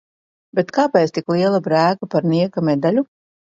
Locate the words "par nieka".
2.17-2.67